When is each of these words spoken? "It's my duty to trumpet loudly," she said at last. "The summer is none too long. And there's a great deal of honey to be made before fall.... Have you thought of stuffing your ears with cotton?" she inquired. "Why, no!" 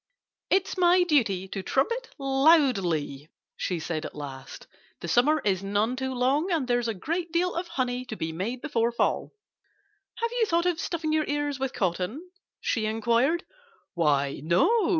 "It's 0.49 0.79
my 0.79 1.03
duty 1.03 1.47
to 1.49 1.61
trumpet 1.61 2.09
loudly," 2.17 3.29
she 3.55 3.79
said 3.79 4.03
at 4.03 4.15
last. 4.15 4.65
"The 4.99 5.07
summer 5.07 5.39
is 5.45 5.61
none 5.61 5.95
too 5.95 6.15
long. 6.15 6.51
And 6.51 6.67
there's 6.67 6.87
a 6.87 6.95
great 6.95 7.31
deal 7.31 7.53
of 7.53 7.67
honey 7.67 8.05
to 8.05 8.15
be 8.15 8.31
made 8.31 8.61
before 8.63 8.91
fall.... 8.91 9.31
Have 10.15 10.31
you 10.31 10.47
thought 10.47 10.65
of 10.65 10.79
stuffing 10.79 11.13
your 11.13 11.25
ears 11.29 11.59
with 11.59 11.73
cotton?" 11.73 12.27
she 12.61 12.87
inquired. 12.87 13.43
"Why, 13.93 14.41
no!" 14.43 14.69